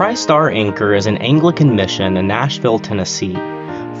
Christ 0.00 0.30
Our 0.30 0.48
Anchor 0.48 0.94
is 0.94 1.04
an 1.04 1.18
Anglican 1.18 1.76
mission 1.76 2.16
in 2.16 2.26
Nashville, 2.26 2.78
Tennessee, 2.78 3.34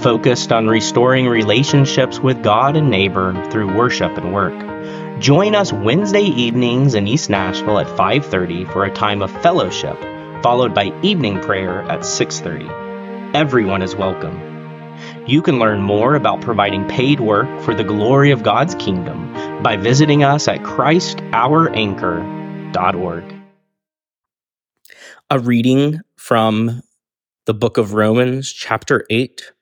focused 0.00 0.50
on 0.50 0.66
restoring 0.66 1.28
relationships 1.28 2.18
with 2.18 2.42
God 2.42 2.74
and 2.74 2.88
neighbor 2.88 3.34
through 3.50 3.76
worship 3.76 4.16
and 4.16 4.32
work. 4.32 4.54
Join 5.20 5.54
us 5.54 5.74
Wednesday 5.74 6.22
evenings 6.22 6.94
in 6.94 7.06
East 7.06 7.28
Nashville 7.28 7.78
at 7.78 7.94
5:30 7.98 8.64
for 8.64 8.86
a 8.86 8.90
time 8.90 9.20
of 9.20 9.30
fellowship, 9.42 9.98
followed 10.42 10.72
by 10.72 10.90
evening 11.02 11.38
prayer 11.40 11.82
at 11.82 12.06
6:30. 12.06 12.70
Everyone 13.34 13.82
is 13.82 13.94
welcome. 13.94 14.40
You 15.26 15.42
can 15.42 15.58
learn 15.58 15.82
more 15.82 16.14
about 16.14 16.40
providing 16.40 16.86
paid 16.86 17.20
work 17.20 17.60
for 17.60 17.74
the 17.74 17.84
glory 17.84 18.30
of 18.30 18.42
God's 18.42 18.74
kingdom 18.74 19.34
by 19.62 19.76
visiting 19.76 20.24
us 20.24 20.48
at 20.48 20.62
christouranchor.org. 20.62 23.39
A 25.32 25.38
reading 25.38 26.00
from 26.16 26.82
the 27.46 27.54
book 27.54 27.78
of 27.78 27.94
Romans, 27.94 28.52
chapter 28.52 29.06
8, 29.10 29.52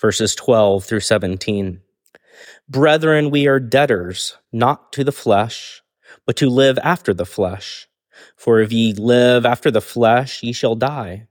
verses 0.00 0.34
12 0.34 0.86
through 0.86 1.00
17. 1.00 1.82
Brethren, 2.66 3.28
we 3.28 3.46
are 3.46 3.60
debtors, 3.60 4.38
not 4.54 4.90
to 4.94 5.04
the 5.04 5.12
flesh, 5.12 5.82
but 6.24 6.34
to 6.36 6.48
live 6.48 6.78
after 6.82 7.12
the 7.12 7.26
flesh. 7.26 7.88
For 8.36 8.60
if 8.60 8.72
ye 8.72 8.94
live 8.94 9.44
after 9.44 9.70
the 9.70 9.82
flesh, 9.82 10.42
ye 10.42 10.54
shall 10.54 10.76
die. 10.76 11.28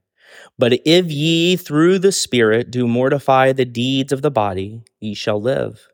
But 0.59 0.73
if 0.85 1.07
ye 1.07 1.55
through 1.55 1.97
the 1.97 2.11
Spirit 2.11 2.69
do 2.69 2.87
mortify 2.87 3.51
the 3.51 3.65
deeds 3.65 4.11
of 4.11 4.21
the 4.21 4.29
body, 4.29 4.83
ye 4.99 5.15
shall 5.15 5.41
live. 5.41 5.87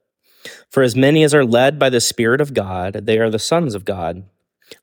For 0.69 0.83
as 0.83 0.93
many 0.93 1.23
as 1.23 1.33
are 1.33 1.45
led 1.45 1.79
by 1.79 1.89
the 1.89 2.01
Spirit 2.01 2.41
of 2.41 2.53
God, 2.53 3.05
they 3.05 3.17
are 3.17 3.29
the 3.29 3.39
sons 3.39 3.75
of 3.75 3.85
God. 3.85 4.25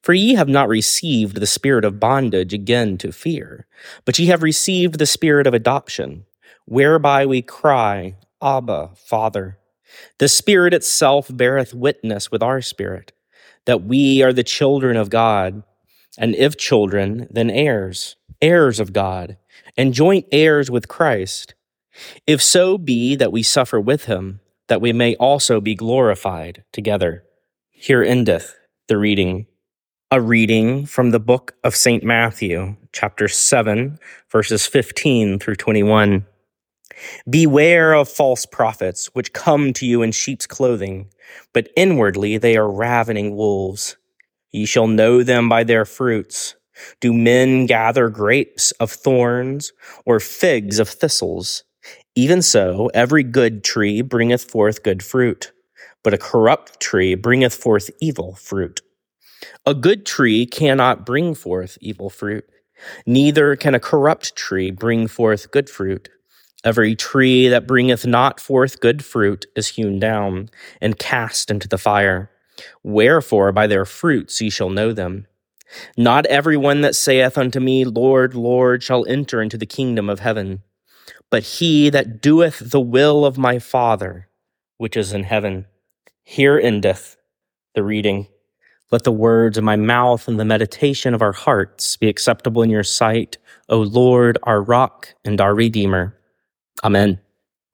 For 0.02 0.15
ye 0.15 0.34
have 0.34 0.48
not 0.48 0.69
received 0.69 1.41
the 1.41 1.47
spirit 1.47 1.84
of 1.84 2.00
bondage 2.00 2.53
again 2.53 2.98
to 2.98 3.12
fear, 3.12 3.67
but 4.05 4.19
ye 4.19 4.27
have 4.27 4.42
received 4.42 4.98
the 4.98 5.06
spirit 5.06 5.47
of 5.47 5.55
adoption, 5.55 6.25
whereby 6.64 7.27
we 7.27 7.42
cry, 7.42 8.17
Abba, 8.42 8.91
Father. 8.97 9.58
The 10.19 10.28
Spirit 10.28 10.75
itself 10.75 11.31
beareth 11.33 11.73
witness 11.73 12.31
with 12.31 12.42
our 12.42 12.61
spirit 12.61 13.12
that 13.67 13.83
we 13.83 14.23
are 14.23 14.33
the 14.33 14.45
children 14.45 14.97
of 14.97 15.08
God, 15.08 15.62
and 16.19 16.34
if 16.34 16.56
children, 16.56 17.27
then 17.30 17.48
heirs, 17.48 18.17
heirs 18.42 18.78
of 18.78 18.92
God, 18.92 19.39
and 19.77 19.95
joint 19.95 20.27
heirs 20.30 20.70
with 20.70 20.89
Christ. 20.89 21.55
If 22.27 22.42
so 22.42 22.77
be 22.77 23.17
that 23.17 23.33
we 23.33 23.42
suffer 23.42 23.80
with 23.80 24.05
him, 24.05 24.41
that 24.69 24.80
we 24.80 24.92
may 24.92 25.14
also 25.17 25.61
be 25.61 25.75
glorified 25.75 26.64
together. 26.73 27.25
Here 27.70 28.03
endeth 28.03 28.55
the 28.89 28.98
reading 28.98 29.47
a 30.15 30.20
reading 30.20 30.87
from 30.87 31.11
the 31.11 31.19
book 31.19 31.57
of 31.65 31.75
St. 31.75 32.05
Matthew, 32.05 32.77
chapter 32.93 33.27
7, 33.27 33.98
verses 34.31 34.65
15 34.65 35.41
through 35.41 35.57
21. 35.57 36.25
Beware 37.29 37.95
of 37.95 38.09
false 38.09 38.47
prophets, 38.47 39.07
which 39.07 39.33
come 39.33 39.73
to 39.73 39.85
you 39.85 40.03
in 40.03 40.12
sheep's 40.12 40.47
clothing, 40.47 41.09
but 41.53 41.69
inwardly 41.77 42.39
they 42.39 42.57
are 42.57 42.70
ravening 42.70 43.35
wolves. 43.35 43.97
Ye 44.53 44.67
shall 44.67 44.87
know 44.87 45.25
them 45.25 45.48
by 45.48 45.65
their 45.65 45.85
fruits. 45.85 46.55
Do 47.01 47.12
men 47.12 47.67
gather 47.67 48.09
grapes 48.09 48.70
of 48.79 48.92
thorns 48.92 49.73
or 50.07 50.20
figs 50.20 50.79
of 50.79 50.89
thistles? 50.89 51.65
Even 52.15 52.41
so, 52.41 52.89
every 52.95 53.25
good 53.25 53.65
tree 53.65 54.01
bringeth 54.01 54.48
forth 54.48 54.85
good 54.85 55.03
fruit, 55.03 55.51
but 56.05 56.15
a 56.15 56.19
corrupt 56.19 56.79
tree 56.79 57.17
bringeth 57.17 57.53
forth 57.53 57.91
evil 58.01 58.37
fruit. 58.37 58.81
A 59.67 59.75
good 59.75 60.06
tree 60.06 60.47
cannot 60.47 61.06
bring 61.06 61.34
forth 61.34 61.78
evil 61.81 62.11
fruit, 62.11 62.48
neither 63.06 63.56
can 63.56 63.75
a 63.75 63.81
corrupt 63.81 64.36
tree 64.36 64.70
bring 64.70 65.06
forth 65.06 65.51
good 65.51 65.70
fruit. 65.70 66.08
Every 66.64 66.96
tree 66.96 67.48
that 67.48 67.67
bringeth 67.67 68.07
not 68.07 68.41
forth 68.41 68.80
good 68.80 69.05
fruit 69.05 69.46
is 69.55 69.68
hewn 69.68 69.98
down 69.98 70.48
and 70.80 70.98
cast 70.98 71.51
into 71.51 71.68
the 71.68 71.79
fire. 71.79 72.30
Wherefore 72.83 73.52
by 73.52 73.67
their 73.67 73.85
fruits 73.85 74.41
ye 74.41 74.51
shall 74.51 74.70
know 74.70 74.92
them. 74.92 75.27
Not 75.97 76.27
every 76.27 76.57
one 76.57 76.83
that 76.83 76.95
saith 76.95 77.36
unto 77.36 77.61
me, 77.61 77.85
Lord, 77.85 78.35
Lord, 78.35 78.83
shall 78.83 79.05
enter 79.07 79.42
into 79.42 79.58
the 79.58 79.67
kingdom 79.67 80.08
of 80.08 80.20
heaven, 80.20 80.63
but 81.30 81.42
he 81.42 81.91
that 81.91 82.23
doeth 82.23 82.70
the 82.70 82.80
will 82.80 83.27
of 83.27 83.36
my 83.36 83.58
Father 83.58 84.29
which 84.79 84.97
is 84.97 85.13
in 85.13 85.24
heaven. 85.24 85.67
Here 86.23 86.58
endeth 86.58 87.17
the 87.74 87.83
reading. 87.83 88.29
Let 88.90 89.05
the 89.05 89.12
words 89.12 89.58
of 89.58 89.64
my 89.64 89.77
mouth 89.77 90.28
and 90.28 90.39
the 90.39 90.45
meditation 90.45 91.14
of 91.14 91.22
our 91.22 91.33
hearts 91.33 91.96
be 91.96 92.08
acceptable 92.08 92.62
in 92.62 92.70
your 92.70 92.84
sight, 92.84 93.39
O 93.68 93.78
Lord, 93.78 94.39
our 94.42 94.62
rock 94.62 95.14
and 95.24 95.40
our 95.40 95.55
redeemer. 95.55 96.17
Amen. 96.84 97.18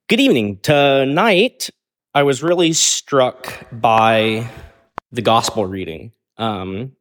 Good 0.08 0.20
evening. 0.20 0.58
Tonight, 0.58 1.68
I 2.14 2.22
was 2.22 2.42
really 2.42 2.72
struck 2.72 3.66
by 3.72 4.48
the 5.12 5.22
gospel 5.22 5.66
reading. 5.66 6.12
Um, 6.36 6.92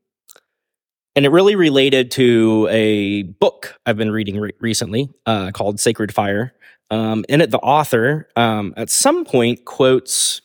and 1.15 1.25
it 1.25 1.29
really 1.29 1.55
related 1.55 2.11
to 2.11 2.67
a 2.71 3.23
book 3.23 3.75
I've 3.85 3.97
been 3.97 4.11
reading 4.11 4.39
re- 4.39 4.53
recently 4.59 5.09
uh, 5.25 5.51
called 5.51 5.79
Sacred 5.79 6.13
Fire. 6.13 6.53
Um, 6.91 7.25
in 7.29 7.41
it, 7.41 7.51
the 7.51 7.59
author 7.59 8.27
um, 8.35 8.73
at 8.75 8.89
some 8.89 9.25
point 9.25 9.65
quotes 9.65 10.41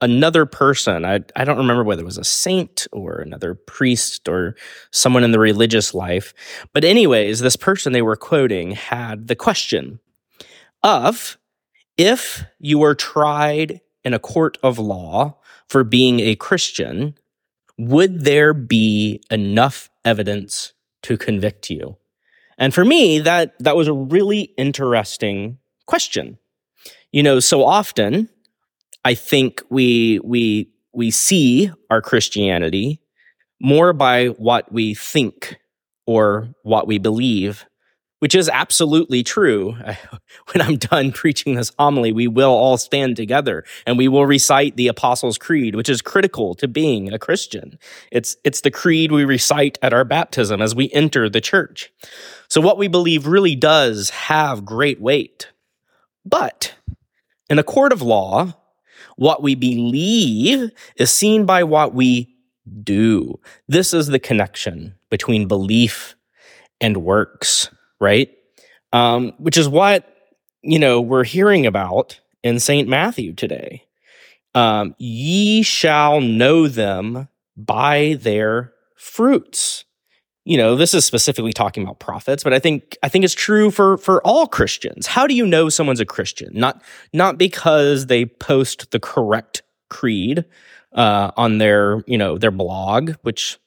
another 0.00 0.46
person. 0.46 1.04
I, 1.04 1.20
I 1.34 1.44
don't 1.44 1.58
remember 1.58 1.84
whether 1.84 2.02
it 2.02 2.06
was 2.06 2.18
a 2.18 2.24
saint 2.24 2.86
or 2.92 3.16
another 3.16 3.54
priest 3.54 4.28
or 4.28 4.56
someone 4.90 5.24
in 5.24 5.30
the 5.30 5.38
religious 5.38 5.94
life. 5.94 6.34
But, 6.72 6.84
anyways, 6.84 7.40
this 7.40 7.56
person 7.56 7.92
they 7.92 8.02
were 8.02 8.16
quoting 8.16 8.72
had 8.72 9.28
the 9.28 9.36
question 9.36 10.00
of 10.82 11.38
if 11.96 12.44
you 12.58 12.78
were 12.78 12.94
tried 12.94 13.80
in 14.04 14.14
a 14.14 14.18
court 14.18 14.58
of 14.62 14.78
law 14.78 15.38
for 15.68 15.82
being 15.82 16.20
a 16.20 16.36
Christian, 16.36 17.16
would 17.78 18.24
there 18.24 18.52
be 18.54 19.20
enough 19.30 19.90
evidence 20.04 20.72
to 21.02 21.16
convict 21.16 21.70
you? 21.70 21.96
And 22.58 22.72
for 22.72 22.84
me, 22.84 23.18
that, 23.20 23.54
that 23.60 23.76
was 23.76 23.88
a 23.88 23.92
really 23.92 24.52
interesting 24.56 25.58
question. 25.86 26.38
You 27.12 27.22
know, 27.22 27.40
so 27.40 27.64
often 27.64 28.28
I 29.06 29.14
think 29.14 29.62
we 29.70 30.18
we 30.24 30.68
we 30.92 31.12
see 31.12 31.70
our 31.90 32.02
Christianity 32.02 33.00
more 33.60 33.92
by 33.92 34.26
what 34.26 34.72
we 34.72 34.94
think 34.94 35.58
or 36.08 36.48
what 36.64 36.88
we 36.88 36.98
believe, 36.98 37.66
which 38.18 38.34
is 38.34 38.48
absolutely 38.48 39.22
true. 39.22 39.76
When 40.52 40.60
I'm 40.60 40.76
done 40.76 41.12
preaching 41.12 41.54
this 41.54 41.70
homily, 41.78 42.10
we 42.10 42.26
will 42.26 42.50
all 42.50 42.78
stand 42.78 43.14
together 43.14 43.64
and 43.86 43.96
we 43.96 44.08
will 44.08 44.26
recite 44.26 44.76
the 44.76 44.88
Apostles' 44.88 45.38
Creed, 45.38 45.76
which 45.76 45.88
is 45.88 46.02
critical 46.02 46.56
to 46.56 46.66
being 46.66 47.12
a 47.12 47.18
Christian. 47.18 47.78
It's, 48.10 48.36
it's 48.42 48.62
the 48.62 48.70
creed 48.70 49.12
we 49.12 49.24
recite 49.24 49.78
at 49.82 49.92
our 49.92 50.04
baptism 50.04 50.60
as 50.60 50.74
we 50.74 50.90
enter 50.92 51.28
the 51.28 51.40
church. 51.40 51.92
So 52.48 52.60
what 52.60 52.78
we 52.78 52.88
believe 52.88 53.26
really 53.26 53.54
does 53.56 54.10
have 54.10 54.64
great 54.64 55.00
weight. 55.00 55.52
But 56.24 56.74
in 57.50 57.58
a 57.58 57.64
court 57.64 57.92
of 57.92 58.02
law, 58.02 58.54
what 59.16 59.42
we 59.42 59.54
believe 59.54 60.70
is 60.96 61.12
seen 61.12 61.46
by 61.46 61.64
what 61.64 61.94
we 61.94 62.34
do. 62.82 63.38
This 63.68 63.94
is 63.94 64.08
the 64.08 64.18
connection 64.18 64.94
between 65.10 65.48
belief 65.48 66.16
and 66.80 66.98
works, 66.98 67.70
right? 68.00 68.30
Um, 68.92 69.32
which 69.38 69.56
is 69.56 69.68
what, 69.68 70.06
you 70.62 70.78
know, 70.78 71.00
we're 71.00 71.24
hearing 71.24 71.66
about 71.66 72.20
in 72.42 72.60
St. 72.60 72.88
Matthew 72.88 73.32
today. 73.32 73.84
Um, 74.54 74.94
ye 74.98 75.62
shall 75.62 76.20
know 76.20 76.68
them 76.68 77.28
by 77.56 78.18
their 78.20 78.72
fruits 78.94 79.84
you 80.46 80.56
know 80.56 80.76
this 80.76 80.94
is 80.94 81.04
specifically 81.04 81.52
talking 81.52 81.82
about 81.82 81.98
prophets 81.98 82.44
but 82.44 82.54
i 82.54 82.58
think 82.58 82.96
i 83.02 83.08
think 83.08 83.24
it's 83.24 83.34
true 83.34 83.70
for 83.70 83.98
for 83.98 84.22
all 84.26 84.46
christians. 84.46 85.06
How 85.06 85.26
do 85.26 85.34
you 85.34 85.44
know 85.44 85.68
someone's 85.68 86.00
a 86.00 86.06
christian? 86.06 86.52
Not 86.54 86.82
not 87.12 87.36
because 87.36 88.06
they 88.06 88.24
post 88.24 88.90
the 88.92 89.00
correct 89.00 89.62
creed 89.90 90.44
uh, 90.92 91.32
on 91.36 91.58
their 91.58 92.02
you 92.06 92.16
know 92.16 92.38
their 92.38 92.52
blog 92.52 93.12
which 93.22 93.58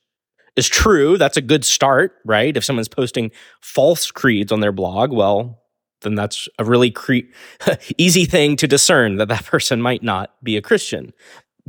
is 0.55 0.67
true. 0.67 1.17
That's 1.17 1.37
a 1.37 1.41
good 1.41 1.65
start 1.65 2.15
right? 2.25 2.55
If 2.55 2.63
someone's 2.63 2.87
posting 2.87 3.31
false 3.61 4.09
creeds 4.09 4.51
on 4.51 4.61
their 4.61 4.71
blog 4.71 5.11
well 5.11 5.61
then 6.01 6.15
that's 6.15 6.47
a 6.57 6.63
really 6.63 6.91
cre- 6.91 7.29
easy 7.97 8.23
thing 8.23 8.55
to 8.55 8.67
discern 8.67 9.17
that 9.17 9.27
that 9.27 9.45
person 9.45 9.81
might 9.81 10.01
not 10.01 10.33
be 10.41 10.55
a 10.55 10.61
christian 10.61 11.11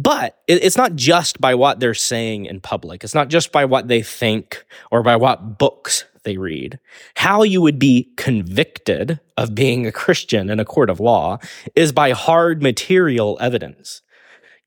but 0.00 0.38
it's 0.49 0.79
not 0.79 0.97
just 0.97 1.41
by 1.43 1.55
what 1.55 1.79
they're 1.79 1.93
saying 1.93 2.47
in 2.47 2.58
public. 2.61 3.05
It's 3.05 3.14
not 3.14 3.29
just 3.29 3.52
by 3.52 3.67
what 3.67 3.88
they 3.88 4.00
think 4.00 4.64
or 4.91 5.02
by 5.02 5.17
what 5.17 5.58
books 5.58 6.06
they 6.23 6.38
read. 6.38 6.79
How 7.17 7.43
you 7.43 7.61
would 7.61 7.79
be 7.79 8.11
convicted 8.17 9.20
of 9.37 9.55
being 9.55 9.87
a 9.87 9.93
Christian 9.93 10.49
in 10.49 10.58
a 10.58 10.64
court 10.64 10.88
of 10.88 11.00
law 11.00 11.38
is 11.75 11.93
by 11.93 12.12
hard 12.12 12.62
material 12.62 13.37
evidence. 13.43 14.00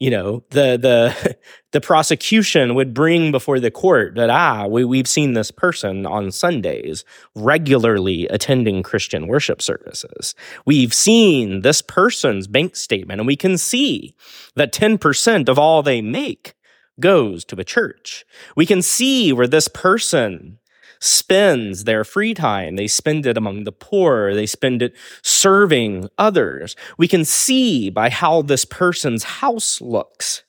You 0.04 0.10
know 0.10 0.44
the 0.50 0.76
the 0.76 1.38
the 1.72 1.80
prosecution 1.80 2.76
would 2.76 2.94
bring 2.94 3.32
before 3.32 3.58
the 3.58 3.72
court 3.72 4.16
that 4.16 4.30
ah 4.30 4.68
we, 4.68 4.84
we've 4.84 5.08
seen 5.08 5.32
this 5.32 5.50
person 5.50 6.06
on 6.06 6.30
sundays 6.30 7.06
regularly 7.36 8.28
attending 8.28 8.84
christian 8.84 9.28
worship 9.28 9.62
services. 9.62 10.36
We've 10.66 10.94
seen 10.94 11.62
this 11.62 11.82
person's 11.82 12.48
bank 12.48 12.76
statement 12.76 13.22
and 13.22 13.28
we 13.28 13.38
can 13.38 13.58
see 13.58 14.14
that 14.56 14.74
10% 14.74 15.48
of 15.48 15.58
all 15.58 15.82
they 15.82 16.02
make 16.02 16.54
goes 17.00 17.46
to 17.46 17.56
a 17.60 17.64
church. 17.64 18.26
We 18.58 18.66
can 18.66 18.82
see 18.82 19.32
where 19.32 19.48
this 19.48 19.70
person 19.70 20.60
spends 21.04 21.84
their 21.84 22.04
free 22.04 22.34
time. 22.34 22.76
They 22.76 22.88
spend 22.88 23.26
it 23.26 23.38
among 23.38 23.66
the 23.66 23.72
poor, 23.72 24.34
they 24.34 24.46
spend 24.46 24.82
it 24.82 24.96
serving 25.22 26.10
others. 26.18 26.76
We 26.98 27.08
can 27.08 27.26
see 27.26 27.90
by 27.90 28.10
how 28.10 28.42
this 28.42 28.66
person's 28.66 29.24
house 29.24 29.82
looks 29.82 30.44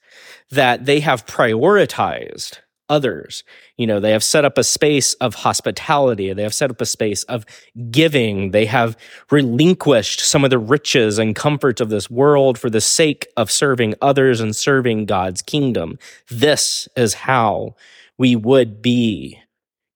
that 0.50 0.86
they 0.86 1.00
have 1.00 1.26
prioritized 1.26 2.58
others. 2.88 3.42
You 3.76 3.86
know, 3.86 3.98
they 3.98 4.12
have 4.12 4.22
set 4.22 4.44
up 4.44 4.58
a 4.58 4.62
space 4.62 5.14
of 5.14 5.34
hospitality, 5.36 6.32
they 6.32 6.42
have 6.42 6.54
set 6.54 6.70
up 6.70 6.80
a 6.80 6.86
space 6.86 7.24
of 7.24 7.44
giving, 7.90 8.50
they 8.50 8.66
have 8.66 8.96
relinquished 9.30 10.20
some 10.20 10.44
of 10.44 10.50
the 10.50 10.58
riches 10.58 11.18
and 11.18 11.34
comforts 11.34 11.80
of 11.80 11.88
this 11.88 12.10
world 12.10 12.58
for 12.58 12.70
the 12.70 12.80
sake 12.80 13.26
of 13.36 13.50
serving 13.50 13.94
others 14.00 14.40
and 14.40 14.54
serving 14.54 15.06
God's 15.06 15.42
kingdom. 15.42 15.98
This 16.30 16.86
is 16.94 17.14
how 17.14 17.74
we 18.18 18.36
would 18.36 18.82
be 18.82 19.40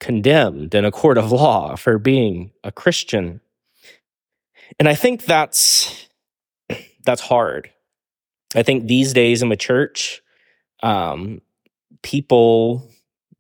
condemned 0.01 0.75
in 0.75 0.85
a 0.85 0.91
court 0.91 1.19
of 1.19 1.33
law 1.33 1.77
for 1.77 1.99
being 1.99 2.53
a 2.63 2.73
Christian. 2.73 3.41
And 4.79 4.89
I 4.89 4.95
think 4.95 5.25
that's 5.25 6.09
that's 7.05 7.23
hard. 7.23 7.71
I 8.55 8.63
think 8.63 8.87
these 8.87 9.13
days 9.13 9.43
in 9.43 9.49
the 9.49 9.57
church, 9.57 10.23
um, 10.83 11.41
people 12.03 12.89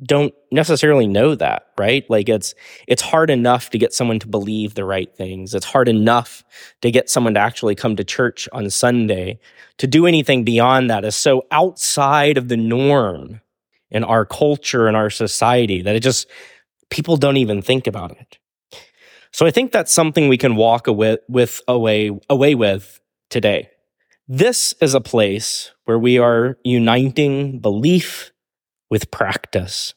don't 0.02 0.32
necessarily 0.52 1.08
know 1.08 1.34
that, 1.34 1.66
right? 1.76 2.08
Like 2.08 2.28
it's 2.28 2.54
it's 2.86 3.02
hard 3.02 3.30
enough 3.30 3.70
to 3.70 3.78
get 3.78 3.92
someone 3.92 4.18
to 4.20 4.28
believe 4.28 4.74
the 4.74 4.84
right 4.84 5.12
things. 5.14 5.54
It's 5.54 5.66
hard 5.66 5.88
enough 5.88 6.44
to 6.82 6.90
get 6.90 7.10
someone 7.10 7.34
to 7.34 7.40
actually 7.40 7.74
come 7.74 7.96
to 7.96 8.04
church 8.04 8.48
on 8.52 8.70
Sunday. 8.70 9.40
To 9.78 9.86
do 9.86 10.06
anything 10.06 10.44
beyond 10.44 10.90
that 10.90 11.04
is 11.04 11.16
so 11.16 11.46
outside 11.50 12.38
of 12.38 12.48
the 12.48 12.56
norm 12.56 13.40
in 13.90 14.04
our 14.04 14.24
culture 14.24 14.86
and 14.86 14.96
our 14.96 15.10
society 15.10 15.82
that 15.82 15.96
it 15.96 16.00
just 16.00 16.28
people 16.90 17.16
don't 17.16 17.36
even 17.36 17.62
think 17.62 17.86
about 17.86 18.12
it. 18.12 18.38
So 19.32 19.46
I 19.46 19.50
think 19.50 19.72
that's 19.72 19.92
something 19.92 20.28
we 20.28 20.38
can 20.38 20.56
walk 20.56 20.86
away 20.86 21.18
with 21.28 21.60
away 21.68 22.10
away 22.28 22.54
with 22.54 23.00
today. 23.30 23.70
This 24.26 24.74
is 24.80 24.94
a 24.94 25.00
place 25.00 25.72
where 25.84 25.98
we 25.98 26.18
are 26.18 26.58
uniting 26.64 27.60
belief 27.60 28.32
with 28.90 29.10
practice. 29.10 29.94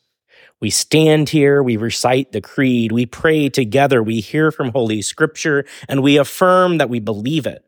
We 0.61 0.69
stand 0.69 1.29
here, 1.29 1.63
we 1.63 1.75
recite 1.75 2.31
the 2.31 2.39
creed, 2.39 2.91
we 2.91 3.05
pray 3.05 3.49
together, 3.49 4.03
we 4.03 4.19
hear 4.19 4.51
from 4.51 4.71
Holy 4.71 5.01
Scripture, 5.01 5.65
and 5.89 6.03
we 6.03 6.17
affirm 6.17 6.77
that 6.77 6.89
we 6.89 6.99
believe 6.99 7.47
it. 7.47 7.65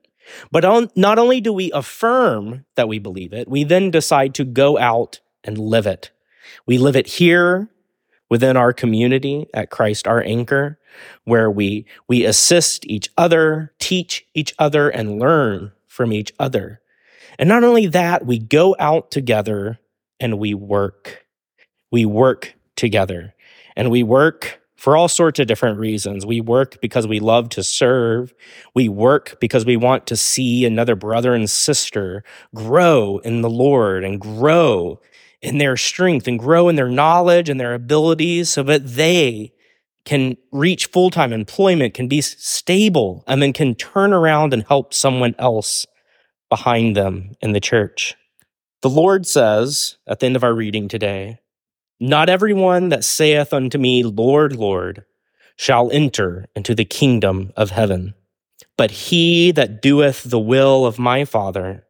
But 0.51 0.63
on, 0.63 0.89
not 0.95 1.17
only 1.19 1.41
do 1.41 1.51
we 1.51 1.71
affirm 1.71 2.65
that 2.75 2.87
we 2.87 2.99
believe 2.99 3.33
it, 3.33 3.49
we 3.49 3.63
then 3.63 3.91
decide 3.91 4.35
to 4.35 4.45
go 4.45 4.77
out 4.77 5.19
and 5.43 5.57
live 5.57 5.87
it. 5.87 6.11
We 6.65 6.77
live 6.77 6.95
it 6.95 7.07
here 7.07 7.69
within 8.29 8.57
our 8.57 8.73
community 8.73 9.47
at 9.53 9.69
Christ 9.69 10.07
our 10.07 10.23
anchor, 10.23 10.79
where 11.23 11.51
we, 11.51 11.85
we 12.07 12.25
assist 12.25 12.85
each 12.87 13.09
other, 13.17 13.73
teach 13.79 14.25
each 14.33 14.53
other, 14.57 14.89
and 14.89 15.19
learn 15.19 15.71
from 15.87 16.11
each 16.11 16.33
other. 16.39 16.81
And 17.37 17.49
not 17.49 17.63
only 17.63 17.87
that, 17.87 18.25
we 18.25 18.39
go 18.39 18.75
out 18.79 19.11
together 19.11 19.79
and 20.19 20.39
we 20.39 20.53
work. 20.53 21.25
We 21.91 22.05
work 22.05 22.55
together 22.75 23.33
and 23.75 23.91
we 23.91 24.03
work 24.03 24.61
for 24.75 24.97
all 24.97 25.07
sorts 25.07 25.39
of 25.39 25.47
different 25.47 25.79
reasons. 25.79 26.25
We 26.25 26.41
work 26.41 26.81
because 26.81 27.07
we 27.07 27.19
love 27.19 27.49
to 27.49 27.63
serve. 27.63 28.33
We 28.73 28.89
work 28.89 29.37
because 29.39 29.65
we 29.65 29.77
want 29.77 30.07
to 30.07 30.17
see 30.17 30.65
another 30.65 30.95
brother 30.95 31.33
and 31.33 31.49
sister 31.49 32.23
grow 32.53 33.19
in 33.19 33.41
the 33.41 33.49
Lord 33.49 34.03
and 34.03 34.19
grow 34.19 34.99
in 35.43 35.57
their 35.57 35.75
strength 35.75 36.27
and 36.27 36.39
grow 36.39 36.69
in 36.69 36.77
their 36.77 36.89
knowledge 36.89 37.49
and 37.49 37.59
their 37.59 37.73
abilities 37.73 38.49
so 38.49 38.63
that 38.63 38.87
they 38.95 39.51
can 40.05 40.37
reach 40.51 40.87
full 40.87 41.09
time 41.09 41.33
employment, 41.33 41.93
can 41.93 42.07
be 42.07 42.21
stable, 42.21 43.23
and 43.27 43.41
then 43.41 43.53
can 43.53 43.75
turn 43.75 44.13
around 44.13 44.53
and 44.53 44.63
help 44.67 44.93
someone 44.93 45.35
else 45.37 45.85
behind 46.49 46.95
them 46.95 47.33
in 47.41 47.51
the 47.51 47.59
church. 47.59 48.15
The 48.81 48.89
Lord 48.89 49.27
says 49.27 49.97
at 50.07 50.19
the 50.19 50.25
end 50.25 50.35
of 50.35 50.43
our 50.43 50.53
reading 50.53 50.87
today, 50.87 51.39
Not 51.99 52.29
everyone 52.29 52.89
that 52.89 53.03
saith 53.03 53.53
unto 53.53 53.77
me, 53.77 54.03
Lord, 54.03 54.55
Lord, 54.55 55.05
shall 55.57 55.91
enter 55.91 56.47
into 56.55 56.73
the 56.73 56.85
kingdom 56.85 57.51
of 57.55 57.71
heaven, 57.71 58.13
but 58.77 58.91
he 58.91 59.51
that 59.51 59.81
doeth 59.81 60.23
the 60.23 60.39
will 60.39 60.85
of 60.85 60.99
my 60.99 61.25
Father, 61.25 61.85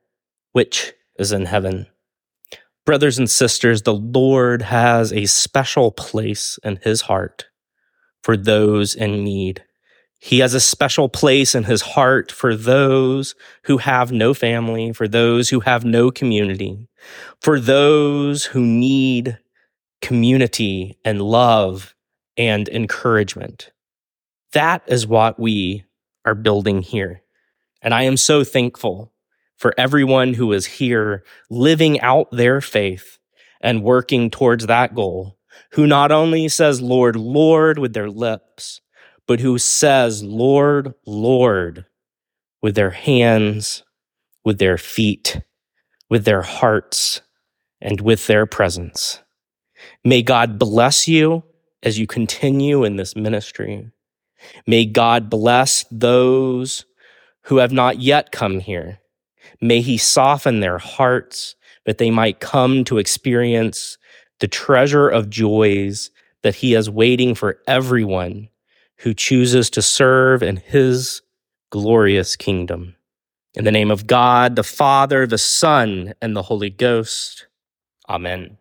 which 0.52 0.94
is 1.18 1.32
in 1.32 1.46
heaven. 1.46 1.88
Brothers 2.86 3.18
and 3.18 3.30
sisters, 3.30 3.84
the 3.84 3.94
Lord 3.94 4.62
has 4.62 5.14
a 5.14 5.26
special 5.26 5.92
place 5.92 6.60
in 6.64 6.80
his 6.84 7.02
heart 7.02 7.48
for 8.22 8.36
those 8.36 8.94
in 8.94 9.24
need. 9.24 9.64
He 10.20 10.40
has 10.40 10.54
a 10.54 10.60
special 10.60 11.08
place 11.10 11.56
in 11.56 11.64
his 11.64 11.82
heart 11.82 12.32
for 12.32 12.56
those 12.56 13.36
who 13.64 13.78
have 13.78 14.12
no 14.12 14.34
family, 14.34 14.92
for 14.94 15.08
those 15.08 15.50
who 15.50 15.62
have 15.62 15.86
no 15.86 16.12
community, 16.12 16.90
for 17.42 17.60
those 17.60 18.46
who 18.46 18.62
need 18.62 19.38
community 20.02 20.98
and 21.06 21.22
love 21.22 21.96
and 22.38 22.68
encouragement. 22.70 23.72
That 24.52 24.84
is 24.88 25.08
what 25.08 25.40
we 25.40 25.86
are 26.26 26.36
building 26.36 26.82
here. 26.82 27.22
And 27.82 27.94
I 27.94 28.04
am 28.04 28.18
so 28.18 28.44
thankful 28.44 29.14
for 29.64 29.74
everyone 29.78 30.34
who 30.34 30.52
is 30.52 30.66
here 30.66 31.24
living 31.50 31.98
out 32.02 32.30
their 32.32 32.60
faith 32.60 33.18
and 33.62 33.82
working 33.82 34.30
towards 34.30 34.66
that 34.66 34.94
goal, 34.94 35.38
who 35.72 35.88
not 35.88 36.12
only 36.12 36.50
says, 36.50 36.82
Lord, 36.82 37.16
Lord, 37.16 37.80
with 37.80 37.94
their 37.94 38.10
lips, 38.10 38.82
but 39.26 39.40
who 39.40 39.58
says, 39.58 40.22
Lord, 40.22 40.94
Lord, 41.08 41.86
with 42.62 42.76
their 42.76 42.90
hands, 42.90 43.84
with 44.44 44.60
their 44.60 44.78
feet, 44.78 45.40
with 46.10 46.26
their 46.26 46.42
hearts, 46.42 47.22
and 47.80 48.02
with 48.02 48.28
their 48.28 48.46
presence. 48.46 49.22
May 50.04 50.24
God 50.24 50.60
bless 50.60 51.08
you 51.08 51.42
as 51.82 51.98
you 51.98 52.06
continue 52.06 52.84
in 52.84 52.98
this 52.98 53.16
ministry. 53.16 53.90
May 54.68 54.86
God 54.86 55.30
bless 55.30 55.86
those 55.90 56.84
who 57.44 57.60
have 57.60 57.72
not 57.72 58.02
yet 58.02 58.34
come 58.34 58.60
here 58.60 59.00
May 59.62 59.82
he 59.82 59.98
soften 59.98 60.60
their 60.60 60.78
hearts 60.78 61.56
that 61.86 61.98
they 61.98 62.12
might 62.12 62.40
come 62.40 62.84
to 62.86 62.98
experience 62.98 63.98
the 64.40 64.48
treasure 64.48 65.08
of 65.08 65.30
joys 65.30 66.12
that 66.42 66.56
he 66.56 66.74
is 66.74 66.90
waiting 66.90 67.36
for 67.36 67.60
everyone 67.68 68.50
who 68.98 69.14
chooses 69.14 69.70
to 69.72 69.82
serve 69.82 70.44
in 70.44 70.58
his 70.58 71.22
glorious 71.70 72.36
kingdom. 72.36 72.96
In 73.56 73.66
the 73.66 73.72
name 73.72 73.92
of 73.92 74.08
God, 74.08 74.56
the 74.56 74.64
Father, 74.64 75.28
the 75.28 75.38
Son, 75.38 76.14
and 76.22 76.36
the 76.36 76.44
Holy 76.44 76.70
Ghost. 76.70 77.48
Amen. 78.10 78.58